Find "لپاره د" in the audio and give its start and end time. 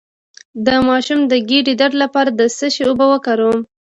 2.03-2.41